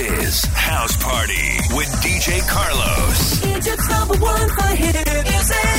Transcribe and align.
is 0.00 0.44
House 0.54 0.96
Party 0.96 1.58
with 1.74 1.88
DJ 2.02 2.40
Carlos. 2.48 3.40
Number 3.88 4.16
one 4.18 4.48
for 4.48 4.74
hit 4.74 4.96
music. 5.24 5.69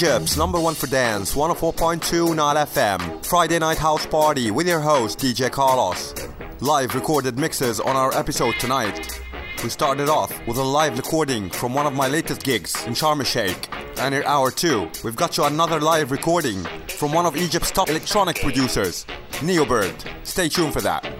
Egypt's 0.00 0.36
number 0.36 0.60
one 0.60 0.76
for 0.76 0.86
dance, 0.86 1.34
104.2 1.34 2.36
Nile 2.36 2.64
FM. 2.64 3.26
Friday 3.26 3.58
night 3.58 3.78
house 3.78 4.06
party 4.06 4.52
with 4.52 4.68
your 4.68 4.78
host 4.78 5.18
DJ 5.18 5.50
Carlos. 5.50 6.14
Live 6.60 6.94
recorded 6.94 7.36
mixes 7.36 7.80
on 7.80 7.96
our 7.96 8.14
episode 8.16 8.54
tonight. 8.60 9.20
We 9.64 9.68
started 9.70 10.08
off 10.08 10.30
with 10.46 10.56
a 10.56 10.62
live 10.62 10.96
recording 10.98 11.50
from 11.50 11.74
one 11.74 11.84
of 11.84 11.94
my 11.94 12.06
latest 12.06 12.44
gigs 12.44 12.76
in 12.86 12.92
Sharm 12.92 13.26
Sheikh. 13.26 13.68
And 13.98 14.14
in 14.14 14.22
hour 14.22 14.52
two, 14.52 14.88
we've 15.02 15.16
got 15.16 15.36
you 15.36 15.42
another 15.42 15.80
live 15.80 16.12
recording 16.12 16.62
from 16.86 17.12
one 17.12 17.26
of 17.26 17.36
Egypt's 17.36 17.72
top 17.72 17.90
electronic 17.90 18.40
producers, 18.40 19.04
Neobird. 19.40 20.08
Stay 20.24 20.48
tuned 20.48 20.74
for 20.74 20.80
that. 20.82 21.17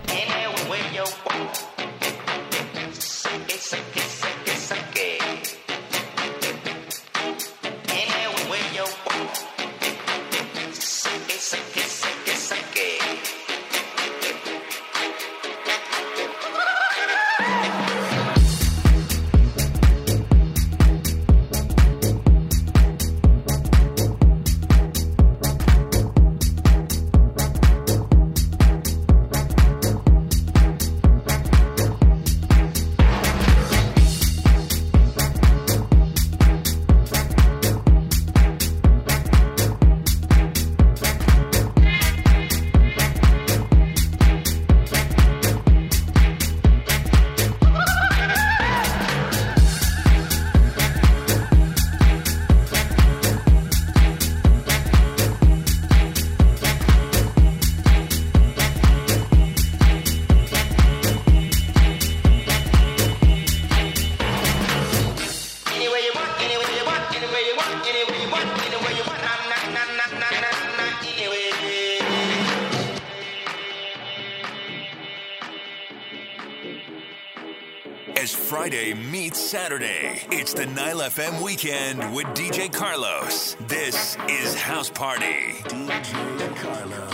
Saturday, 79.48 80.20
it's 80.30 80.52
the 80.52 80.66
Nile 80.66 80.98
FM 80.98 81.42
weekend 81.42 82.14
with 82.14 82.26
DJ 82.36 82.70
Carlos. 82.70 83.56
This 83.66 84.18
is 84.28 84.54
House 84.54 84.90
Party. 84.90 85.54
DJ 85.64 86.54
Carlos. 86.56 87.07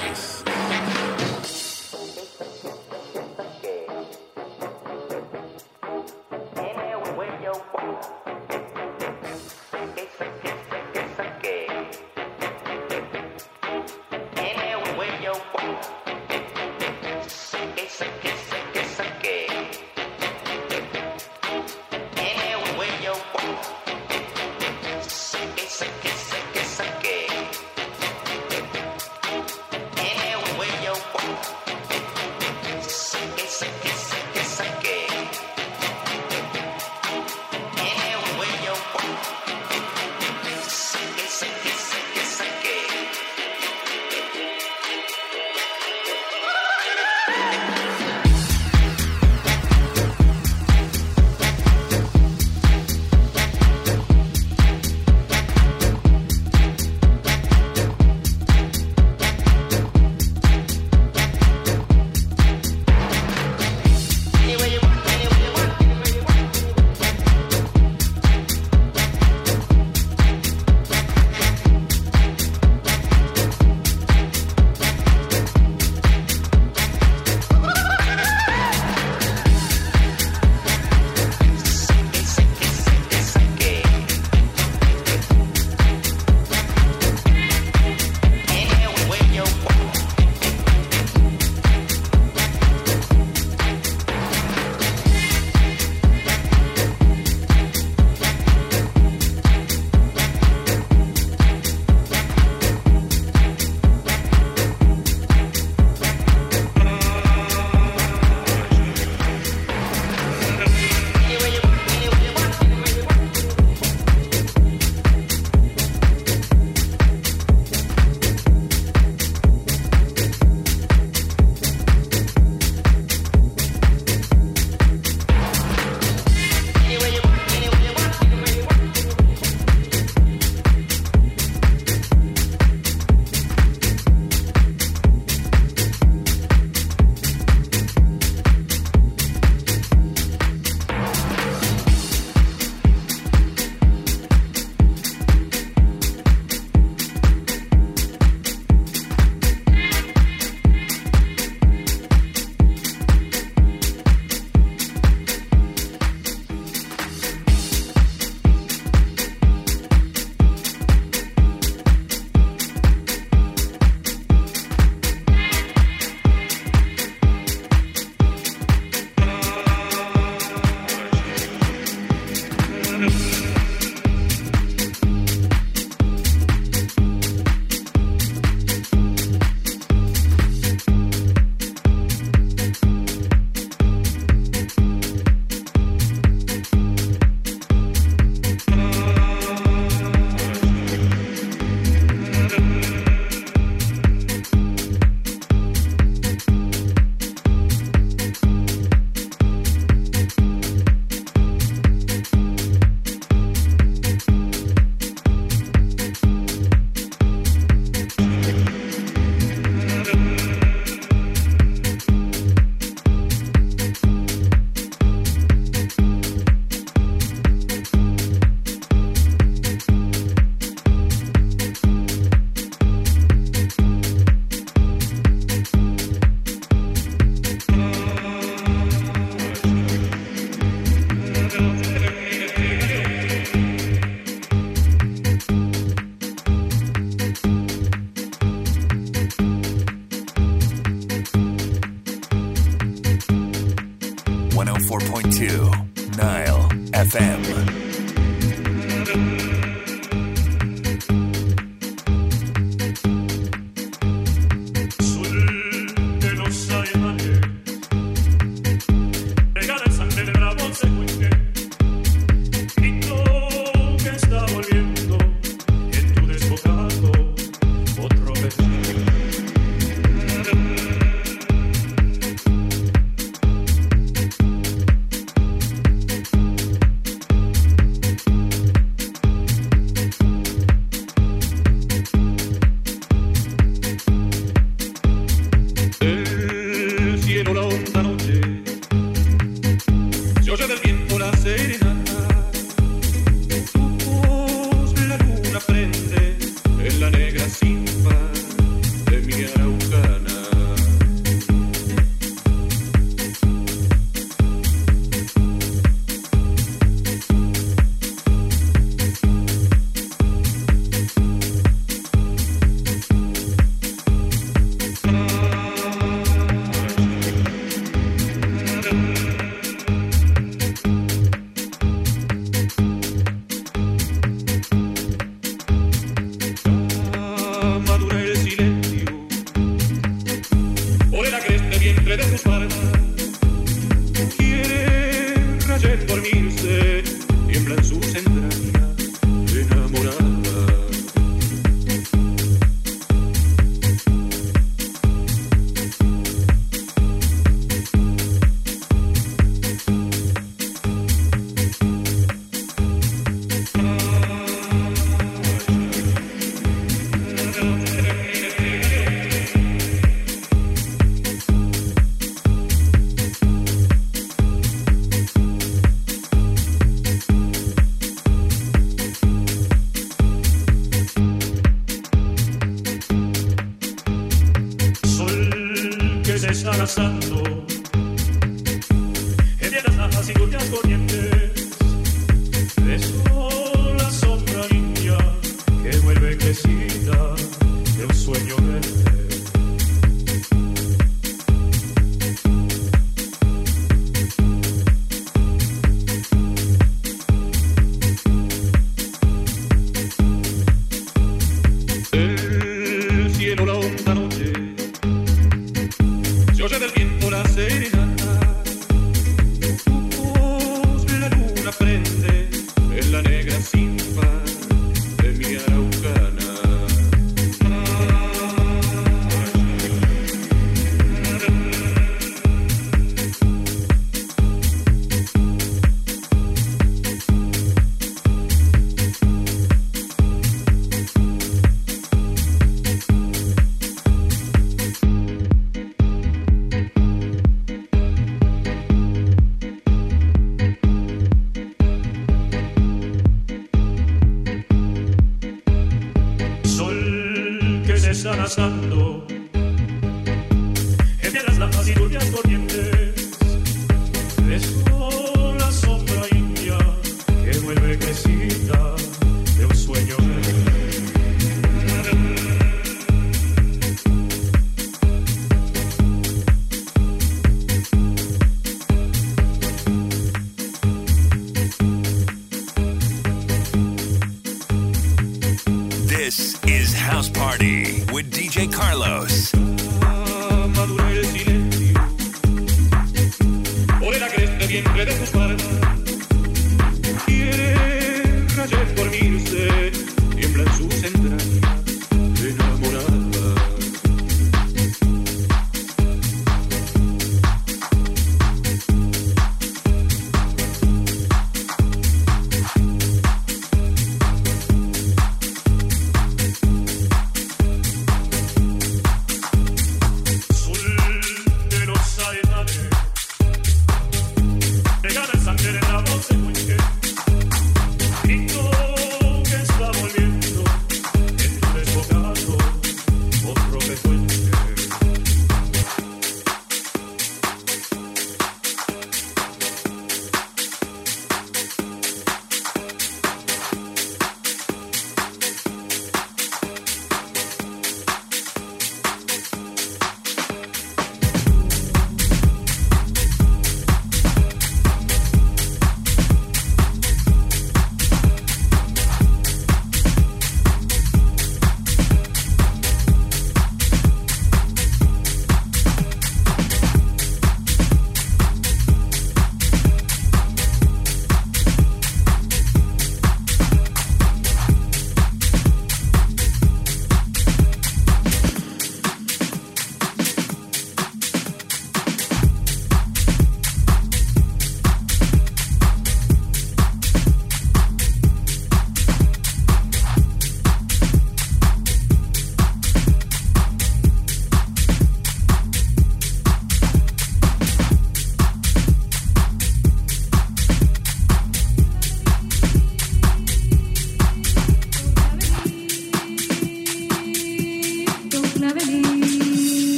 Yo 290.56 290.68
del 290.68 290.80
tiempo 290.80 291.18
la 291.18 291.36
serena. 291.36 291.93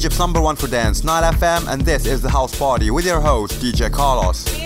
Egypt's 0.00 0.18
number 0.18 0.40
one 0.40 0.56
for 0.56 0.66
dance, 0.66 1.04
Nile 1.04 1.30
FM, 1.34 1.68
and 1.68 1.82
this 1.82 2.06
is 2.06 2.22
the 2.22 2.30
house 2.30 2.58
party 2.58 2.90
with 2.90 3.04
your 3.04 3.20
host, 3.20 3.60
DJ 3.60 3.92
Carlos. 3.92 4.59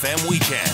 FM 0.00 0.28
weekend. 0.28 0.67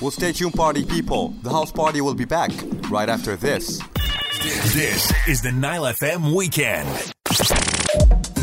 Well, 0.00 0.12
stay 0.12 0.32
tuned, 0.32 0.54
party 0.54 0.84
people. 0.84 1.30
The 1.42 1.50
house 1.50 1.72
party 1.72 2.00
will 2.00 2.14
be 2.14 2.24
back 2.24 2.52
right 2.88 3.08
after 3.08 3.34
this. 3.34 3.82
This 4.72 5.12
is 5.26 5.42
the 5.42 5.50
Nile 5.50 5.82
FM 5.92 6.36
weekend. 6.36 6.88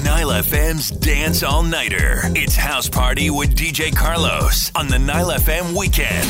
Nile 0.03 0.43
FM's 0.43 0.91
Dance 0.91 1.43
All 1.43 1.63
Nighter. 1.63 2.19
It's 2.35 2.57
House 2.57 2.89
Party 2.89 3.29
with 3.29 3.55
DJ 3.55 3.95
Carlos 3.95 4.69
on 4.75 4.89
the 4.89 4.99
Nile 4.99 5.31
FM 5.31 5.77
weekend. 5.77 6.27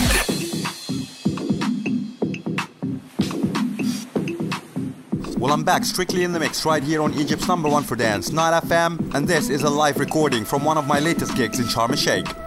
Well, 5.39 5.51
I'm 5.51 5.63
back 5.63 5.85
strictly 5.85 6.23
in 6.23 6.33
the 6.33 6.39
mix 6.39 6.65
right 6.65 6.83
here 6.83 7.01
on 7.01 7.15
Egypt's 7.15 7.47
number 7.47 7.67
one 7.67 7.83
for 7.83 7.95
dance, 7.95 8.31
Nile 8.31 8.61
FM, 8.61 9.15
and 9.15 9.27
this 9.27 9.49
is 9.49 9.63
a 9.63 9.69
live 9.71 9.99
recording 9.99 10.45
from 10.45 10.63
one 10.63 10.77
of 10.77 10.85
my 10.87 10.99
latest 10.99 11.35
gigs 11.35 11.59
in 11.59 11.65
Sharm 11.65 11.89
el 11.89 11.95
Sheikh. 11.95 12.44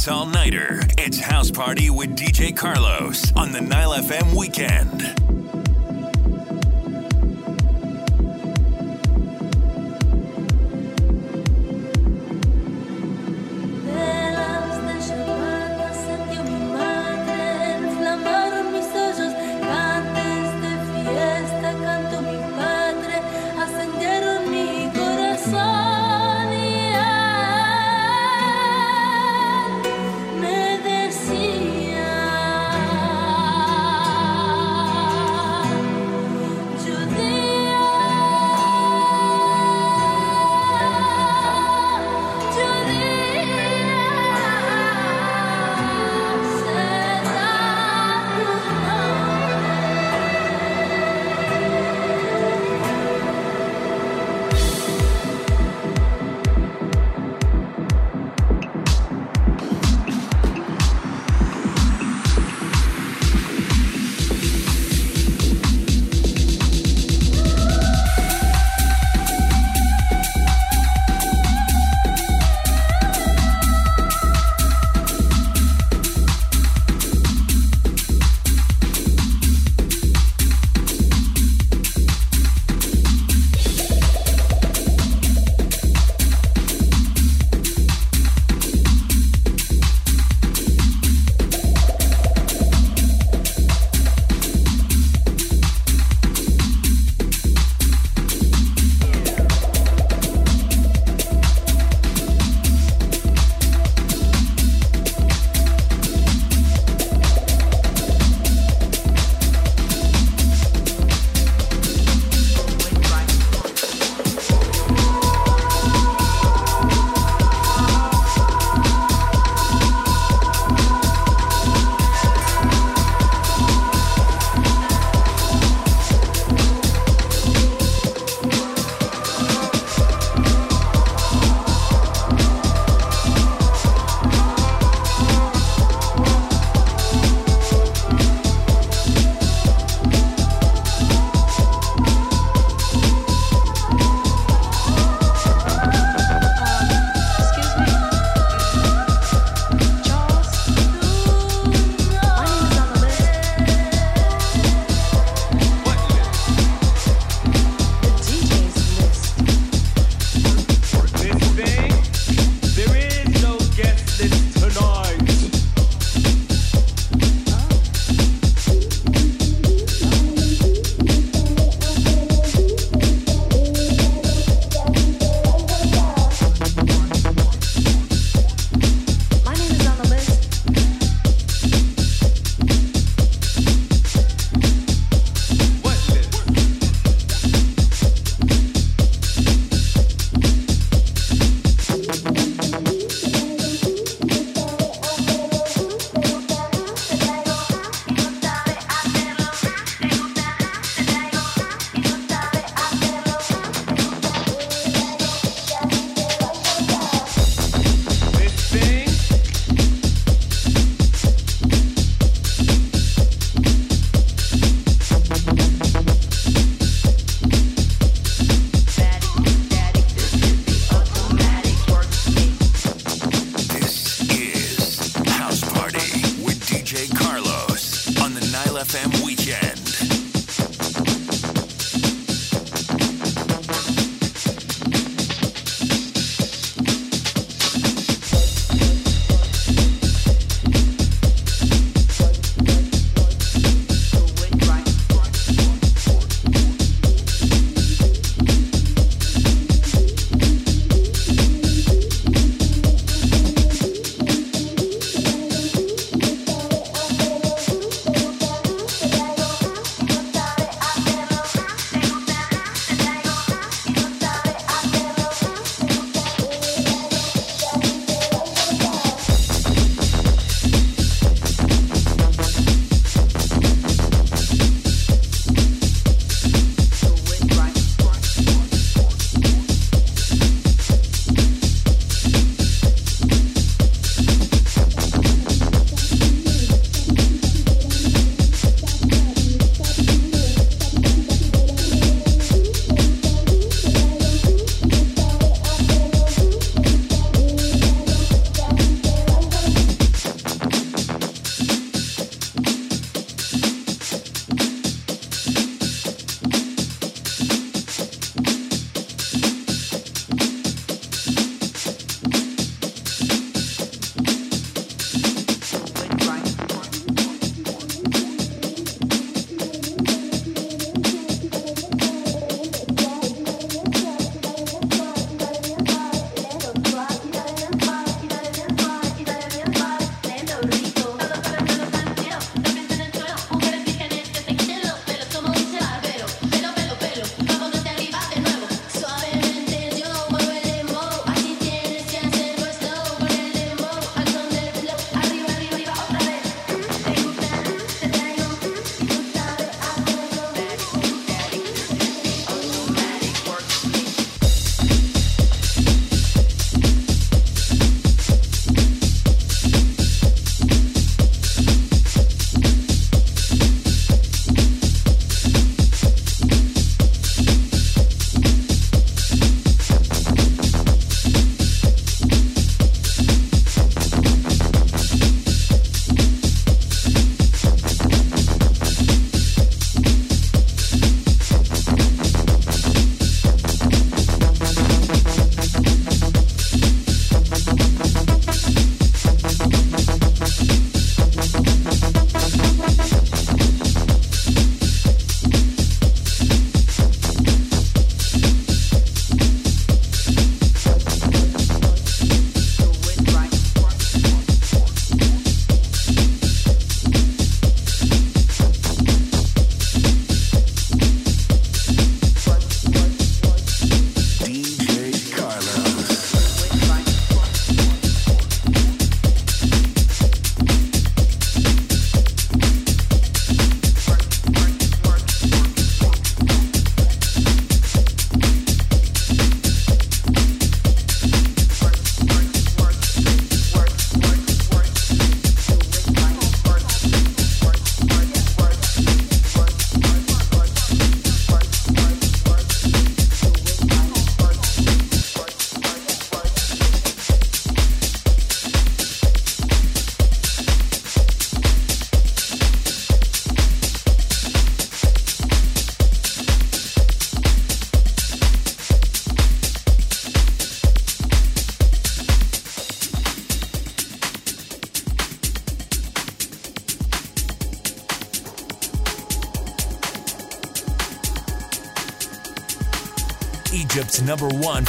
Dance 0.00 0.08
All 0.08 0.24
Nighter. 0.24 0.80
It's 0.96 1.20
House 1.20 1.50
Party 1.50 1.90
with 1.90 2.16
DJ 2.16 2.56
Carlos 2.56 3.36
on 3.36 3.52
the 3.52 3.60
Nile 3.60 3.92
FM 3.92 4.34
weekend. 4.34 5.19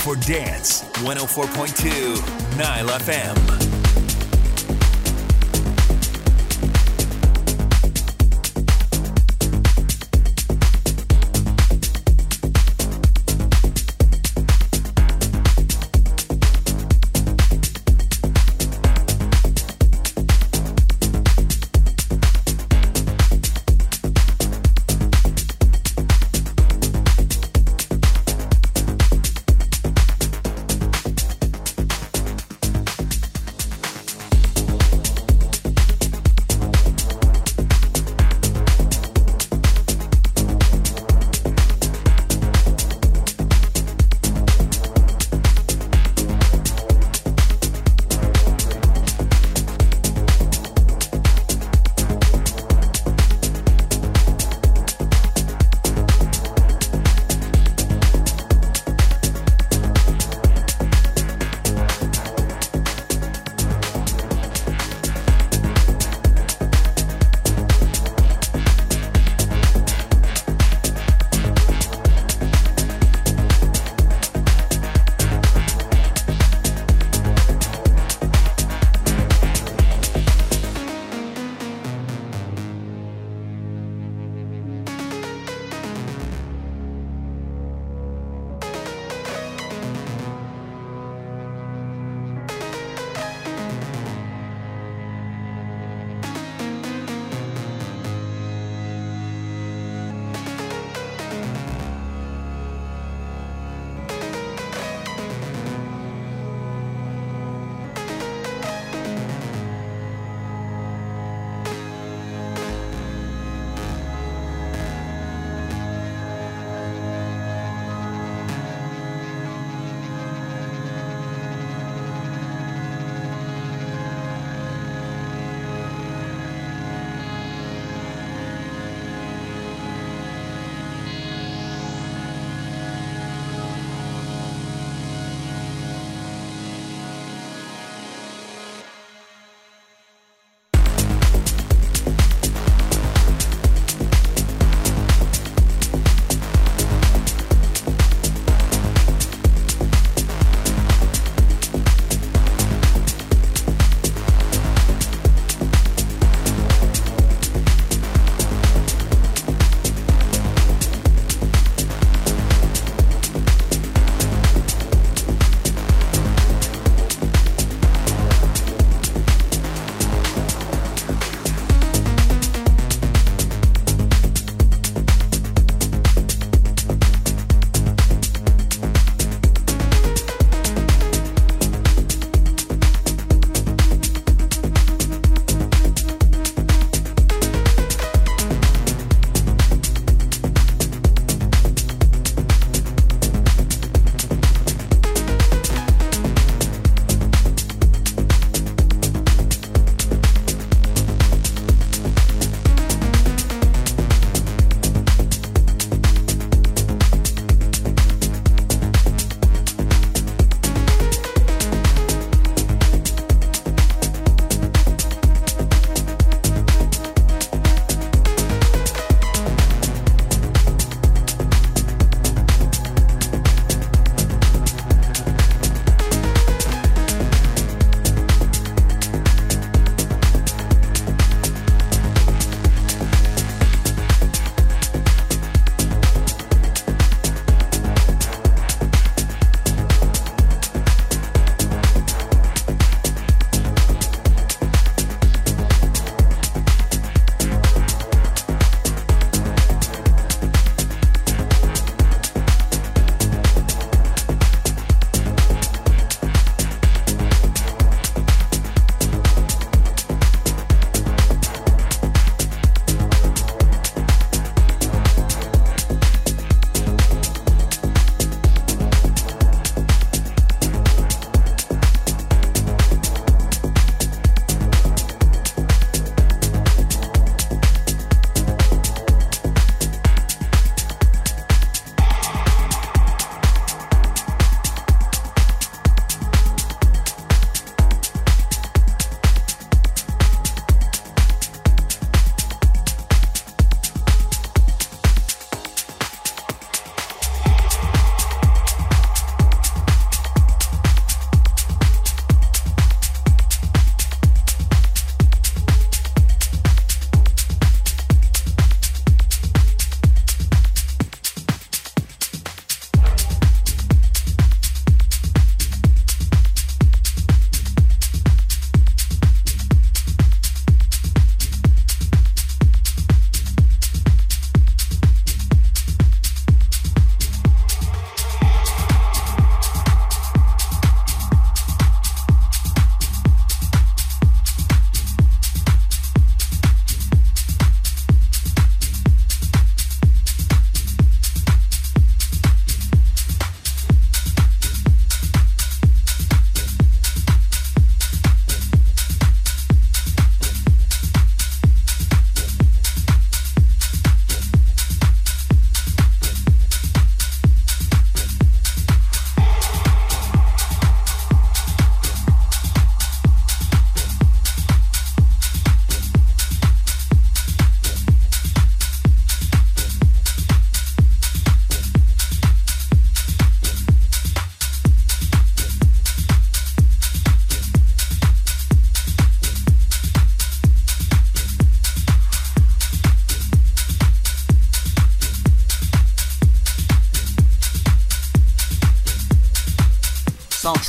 For 0.02 0.16
dance. 0.16 0.82
104.2 1.04 2.58
Nile 2.58 2.90
FM. 2.90 3.61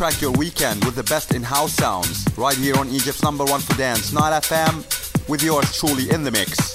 Soundtrack 0.02 0.20
your 0.20 0.32
weekend 0.32 0.84
with 0.84 0.96
the 0.96 1.04
best 1.04 1.32
in 1.32 1.44
house 1.44 1.74
sounds. 1.74 2.26
Right 2.36 2.56
here 2.56 2.76
on 2.76 2.88
Egypt's 2.88 3.22
number 3.22 3.44
one 3.44 3.60
for 3.60 3.76
dance, 3.76 4.12
Nile 4.12 4.40
FM, 4.40 5.28
with 5.28 5.44
yours 5.44 5.76
truly 5.76 6.10
in 6.10 6.24
the 6.24 6.30
mix. 6.32 6.71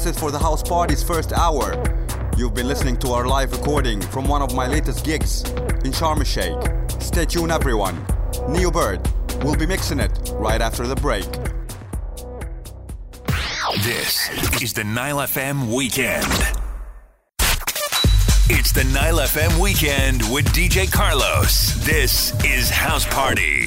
For 0.00 0.30
the 0.30 0.38
house 0.38 0.62
party's 0.62 1.02
first 1.02 1.30
hour. 1.34 1.74
You've 2.34 2.54
been 2.54 2.66
listening 2.66 2.96
to 3.00 3.10
our 3.10 3.26
live 3.26 3.52
recording 3.52 4.00
from 4.00 4.26
one 4.26 4.40
of 4.40 4.54
my 4.54 4.66
latest 4.66 5.04
gigs 5.04 5.42
in 5.84 5.92
Sharm 5.92 6.24
Sheikh. 6.24 6.58
Stay 7.02 7.26
tuned, 7.26 7.52
everyone. 7.52 7.94
Neobird 8.48 9.44
will 9.44 9.56
be 9.56 9.66
mixing 9.66 10.00
it 10.00 10.10
right 10.36 10.62
after 10.62 10.86
the 10.86 10.96
break. 10.96 11.26
This 13.82 14.30
is 14.62 14.72
the 14.72 14.84
Nile 14.84 15.18
FM 15.18 15.72
Weekend. 15.72 16.24
It's 18.48 18.72
the 18.72 18.84
Nile 18.94 19.18
FM 19.18 19.60
Weekend 19.60 20.22
with 20.32 20.46
DJ 20.54 20.90
Carlos. 20.90 21.74
This 21.84 22.32
is 22.42 22.70
House 22.70 23.04
Party. 23.04 23.59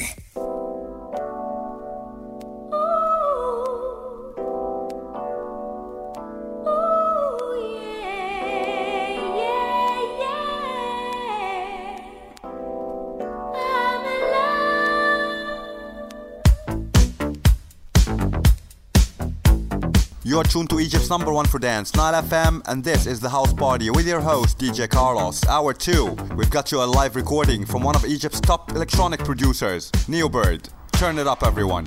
Number 21.19 21.31
one 21.31 21.45
for 21.45 21.59
dance, 21.59 21.93
Nile 21.93 22.23
FM, 22.23 22.59
and 22.65 22.83
this 22.83 23.05
is 23.05 23.19
the 23.19 23.29
house 23.29 23.53
party 23.53 23.91
with 23.91 24.07
your 24.07 24.19
host, 24.19 24.57
DJ 24.57 24.89
Carlos. 24.89 25.45
Hour 25.45 25.71
two, 25.71 26.05
we've 26.35 26.49
got 26.49 26.71
you 26.71 26.81
a 26.81 26.85
live 26.85 27.15
recording 27.15 27.67
from 27.67 27.83
one 27.83 27.95
of 27.95 28.03
Egypt's 28.03 28.41
top 28.41 28.71
electronic 28.71 29.19
producers, 29.19 29.91
Neobird. 30.09 30.69
Turn 30.93 31.19
it 31.19 31.27
up, 31.27 31.43
everyone. 31.43 31.85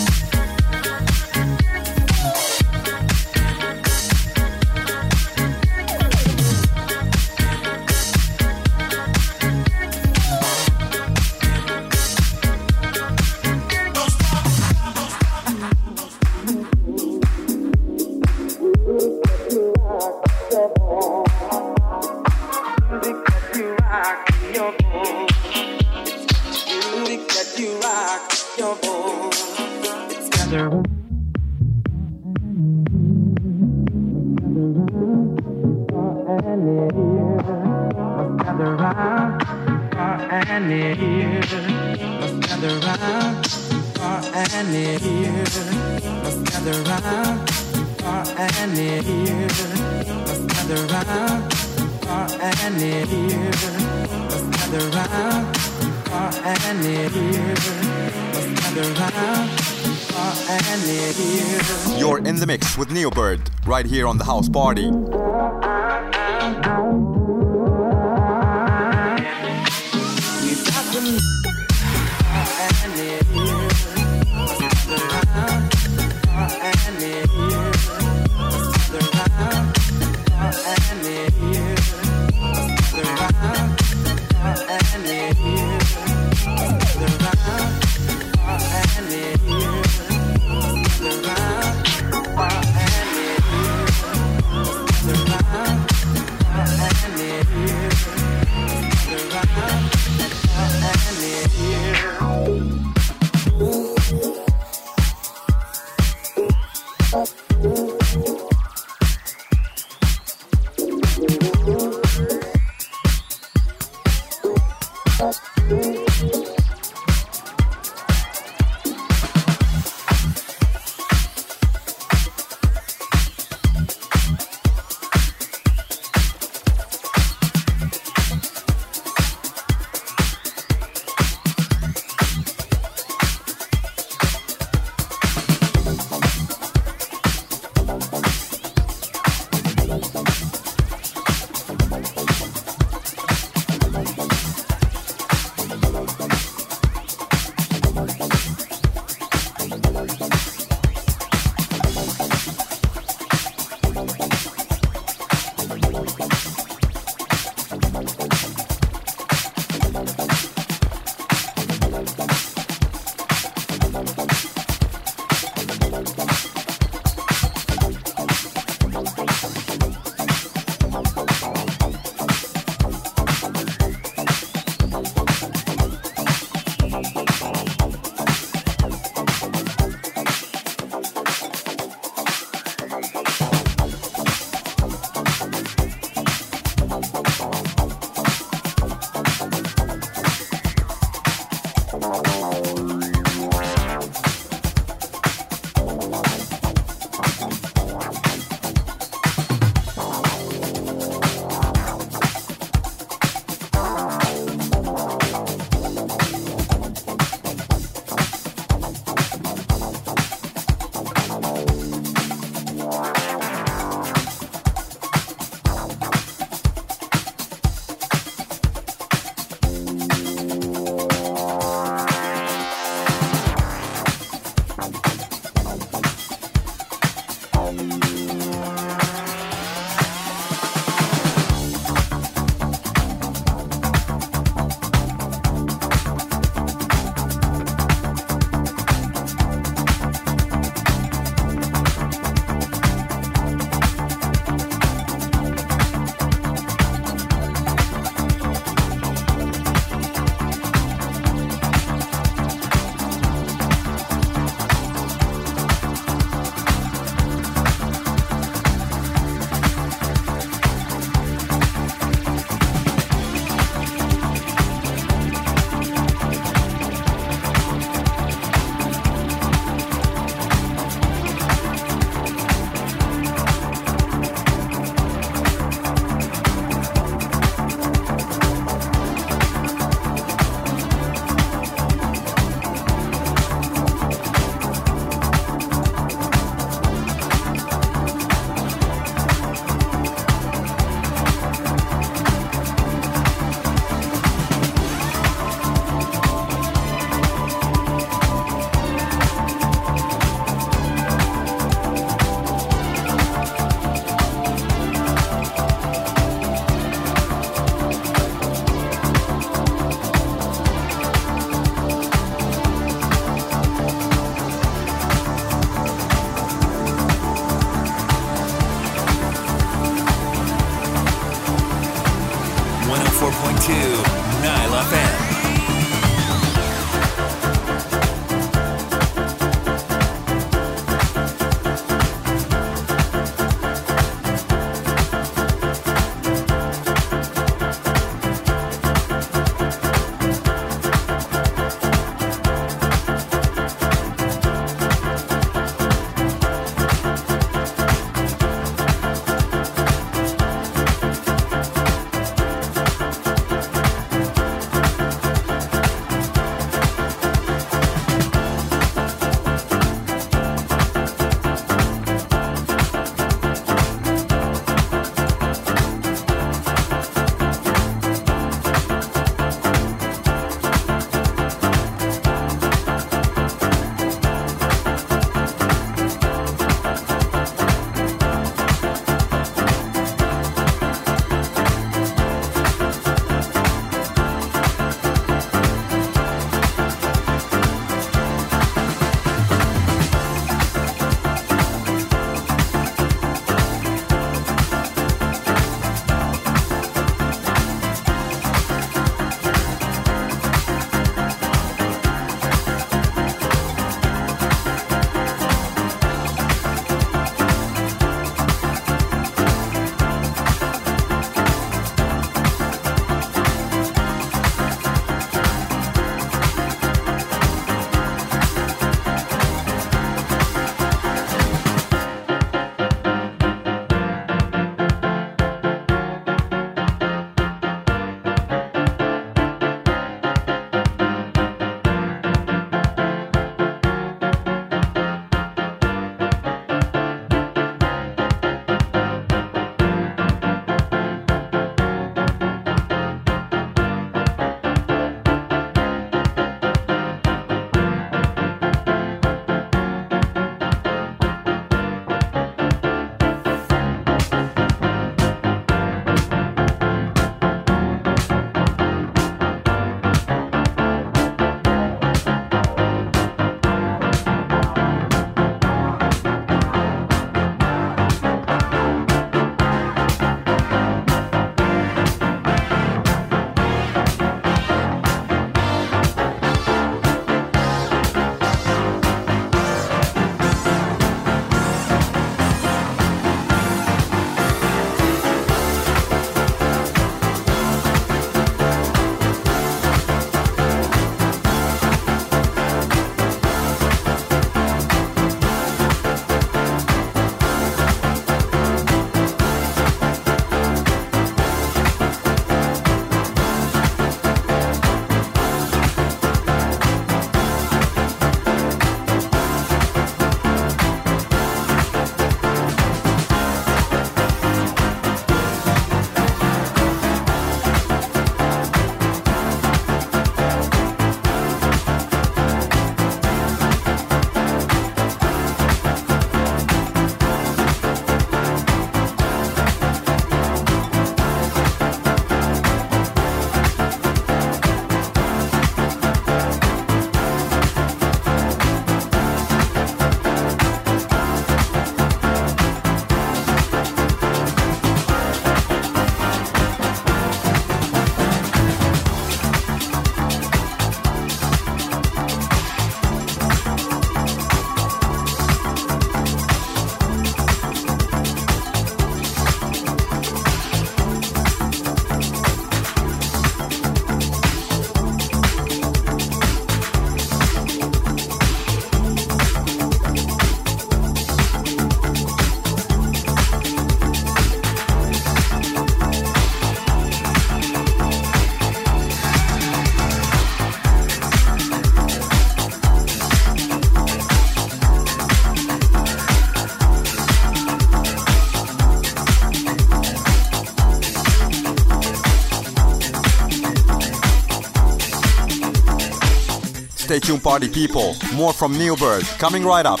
Stay 597.20 597.38
party 597.38 597.68
people. 597.68 598.16
More 598.34 598.52
from 598.52 598.74
Neobird 598.74 599.38
coming 599.38 599.64
right 599.64 599.86
up. 599.86 600.00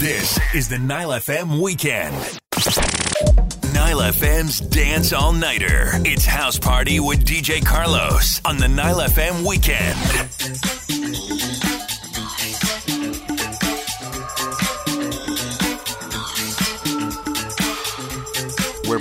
This 0.00 0.38
is 0.54 0.66
the 0.66 0.78
Nile 0.78 1.10
FM 1.10 1.60
weekend. 1.60 2.14
Nile 3.74 4.00
FM's 4.12 4.60
Dance 4.60 5.12
All 5.12 5.32
Nighter. 5.32 5.90
It's 6.06 6.24
House 6.24 6.58
Party 6.58 6.98
with 6.98 7.26
DJ 7.26 7.62
Carlos 7.62 8.40
on 8.46 8.56
the 8.56 8.68
Nile 8.68 9.00
FM 9.00 9.46
weekend. 9.46 9.98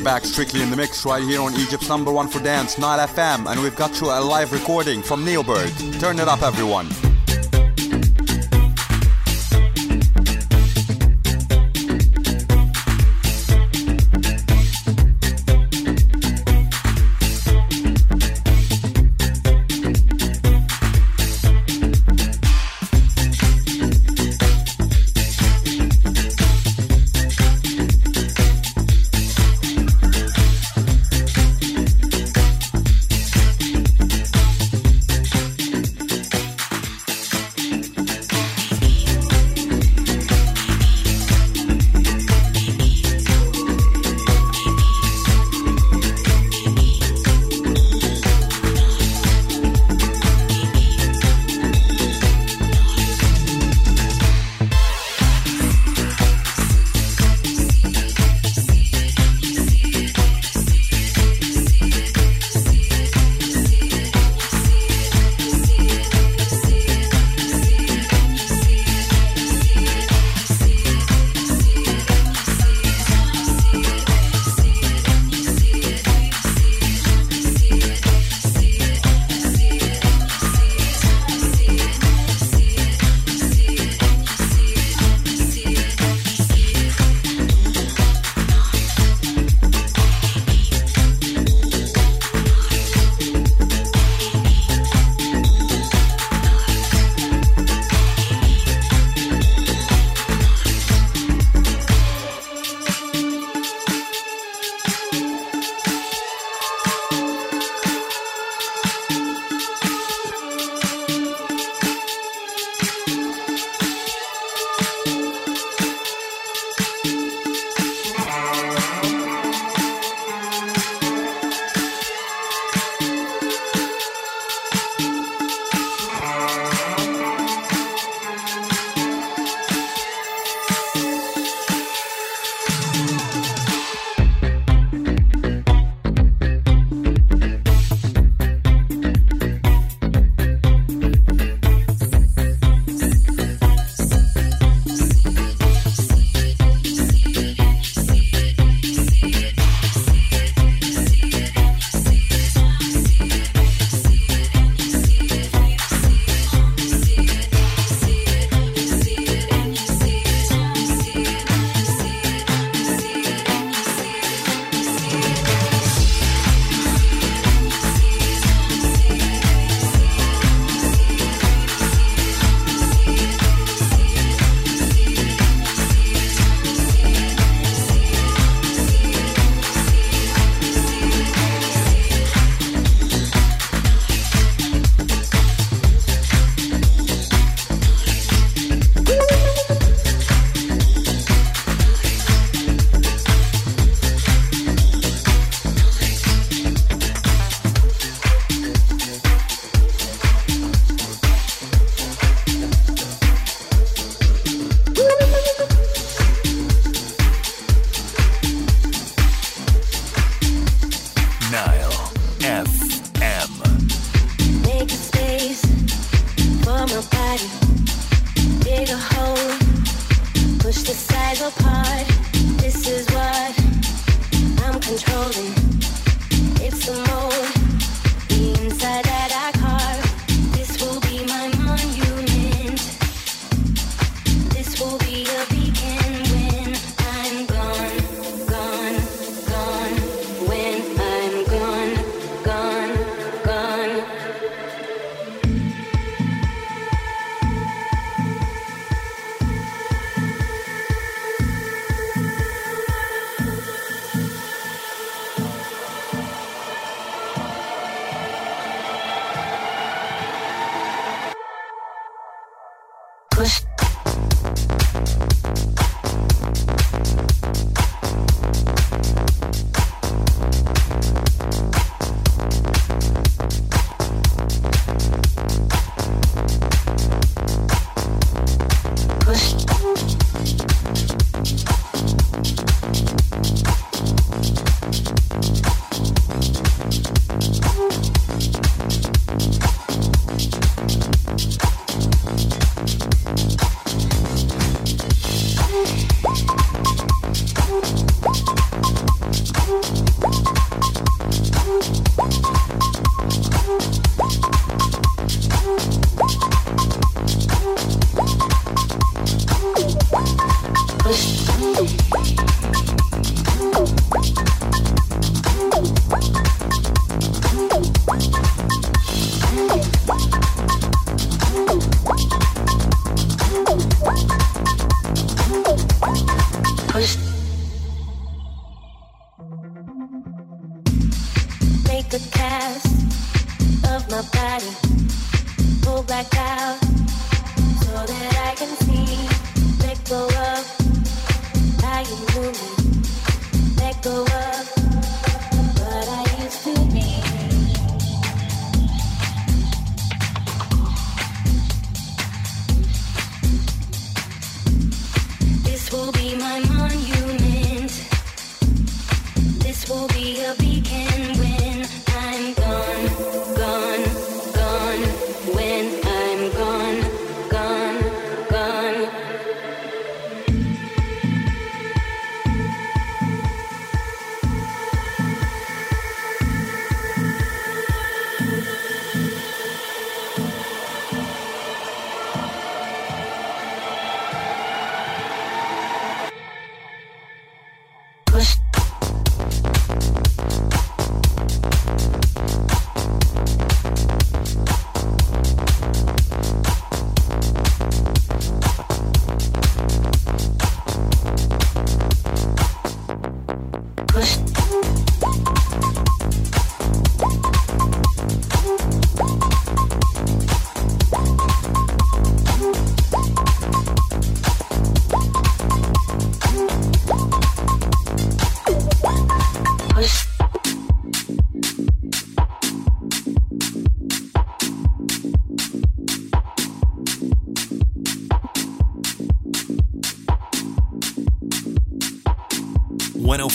Back 0.08 0.24
strictly 0.24 0.62
in 0.62 0.70
the 0.70 0.78
mix 0.78 1.04
right 1.04 1.22
here 1.22 1.42
on 1.42 1.54
Egypt's 1.56 1.90
number 1.90 2.14
one 2.14 2.30
for 2.30 2.40
dance, 2.40 2.78
Nile 2.78 3.06
FM, 3.06 3.46
and 3.52 3.62
we've 3.62 3.76
got 3.76 4.00
you 4.00 4.08
a 4.08 4.22
live 4.22 4.54
recording 4.54 5.02
from 5.02 5.26
Neobird. 5.26 6.00
Turn 6.00 6.18
it 6.18 6.30
up, 6.30 6.44
everyone. 6.44 6.88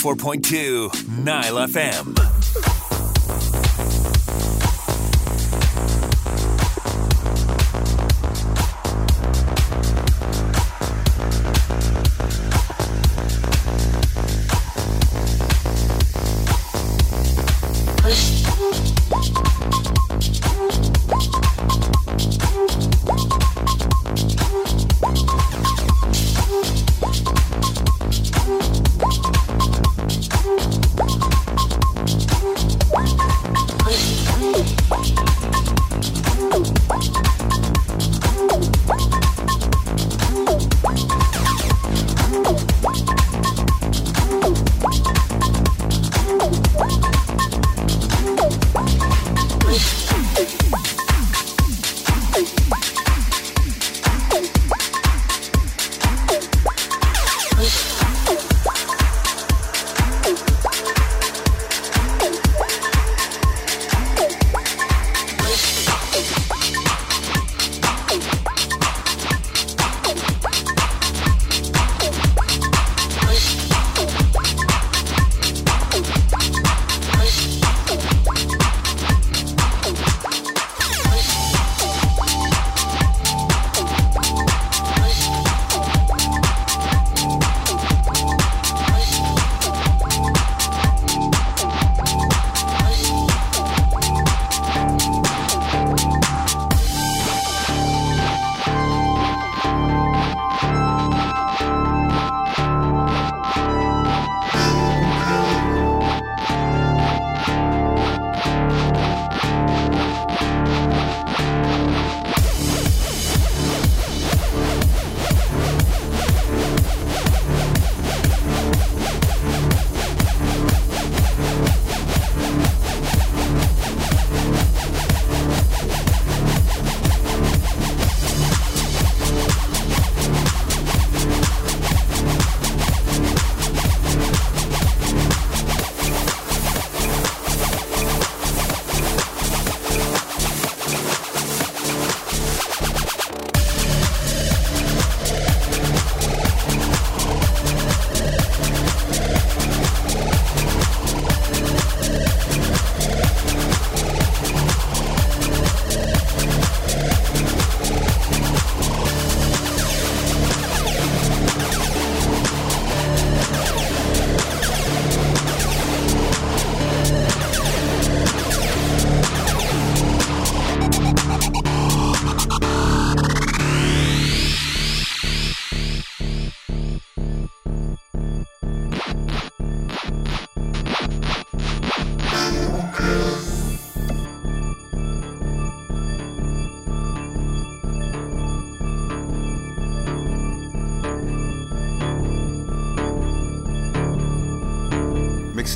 Four 0.02 0.16
point 0.16 0.44
two, 0.44 0.90
Nile 1.22 1.64
FM. 1.68 2.11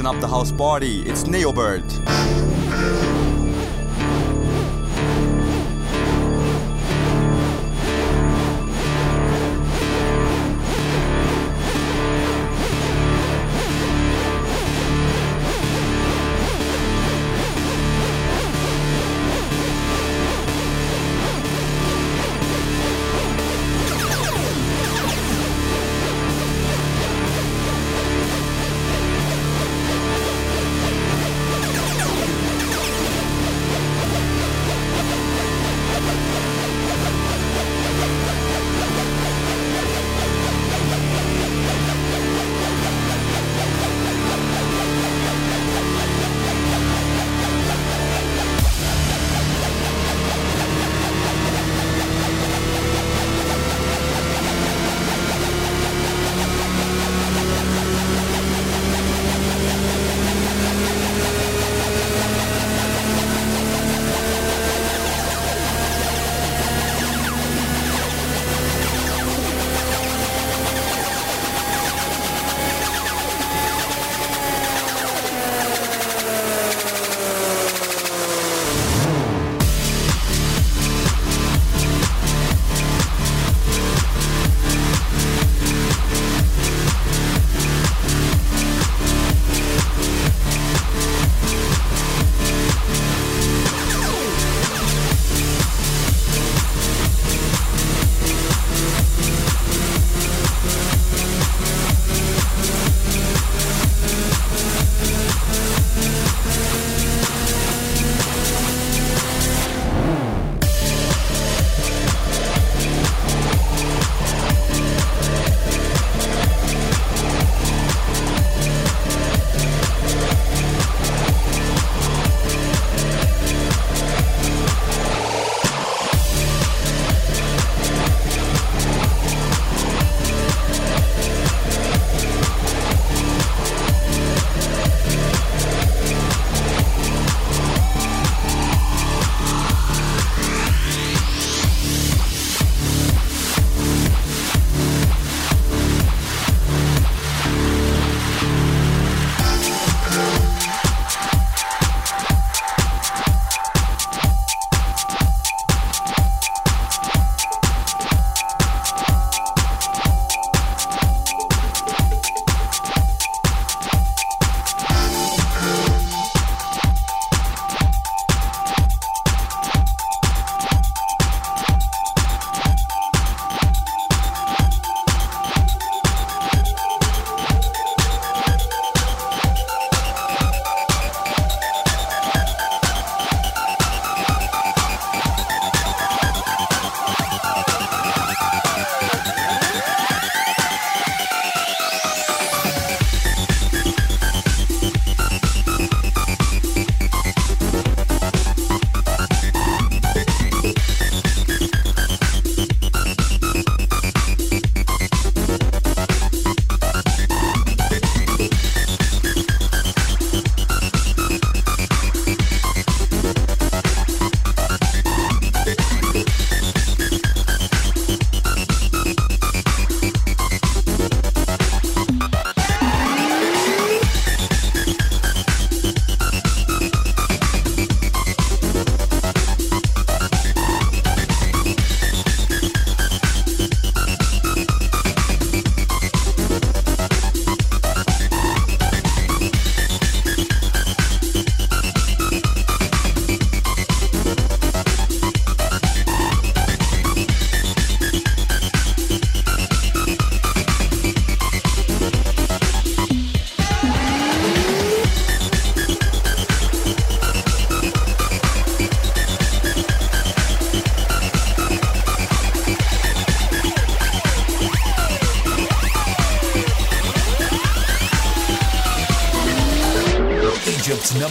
Up 0.07 0.21
the 0.21 0.29
house 0.29 0.53
party, 0.53 1.03
it's 1.03 1.25
Neobird. 1.25 1.96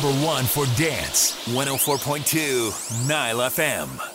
Number 0.06 0.26
one 0.26 0.46
for 0.46 0.66
dance. 0.78 1.32
104.2 1.48 3.08
Nile 3.08 3.40
FM. 3.50 4.15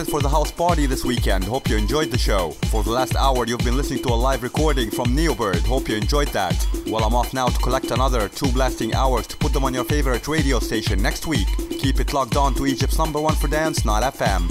It 0.00 0.06
for 0.08 0.20
the 0.20 0.28
house 0.28 0.50
party 0.50 0.86
this 0.86 1.04
weekend. 1.04 1.44
Hope 1.44 1.68
you 1.68 1.76
enjoyed 1.76 2.10
the 2.10 2.18
show. 2.18 2.50
For 2.70 2.82
the 2.82 2.90
last 2.90 3.14
hour, 3.16 3.46
you've 3.46 3.64
been 3.64 3.76
listening 3.76 4.02
to 4.04 4.08
a 4.08 4.14
live 4.14 4.42
recording 4.42 4.90
from 4.90 5.08
Neobird. 5.16 5.60
Hope 5.66 5.88
you 5.88 5.96
enjoyed 5.96 6.28
that. 6.28 6.66
Well, 6.86 7.04
I'm 7.04 7.14
off 7.14 7.34
now 7.34 7.48
to 7.48 7.58
collect 7.58 7.90
another 7.90 8.28
two 8.28 8.50
blasting 8.52 8.94
hours 8.94 9.26
to 9.28 9.36
put 9.36 9.52
them 9.52 9.64
on 9.64 9.74
your 9.74 9.84
favorite 9.84 10.26
radio 10.26 10.58
station 10.58 11.02
next 11.02 11.26
week. 11.26 11.48
Keep 11.78 12.00
it 12.00 12.12
locked 12.14 12.36
on 12.36 12.54
to 12.54 12.66
Egypt's 12.66 12.98
number 12.98 13.20
one 13.20 13.34
for 13.36 13.48
dance, 13.48 13.84
Nile 13.84 14.10
FM. 14.10 14.48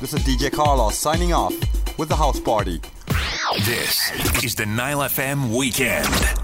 This 0.00 0.14
is 0.14 0.20
DJ 0.20 0.52
Carlos 0.52 0.96
signing 0.96 1.32
off 1.32 1.54
with 1.98 2.08
the 2.08 2.16
house 2.16 2.40
party. 2.40 2.80
This 3.64 4.12
is 4.44 4.54
the 4.54 4.66
Nile 4.66 5.00
FM 5.00 5.56
Weekend. 5.56 6.43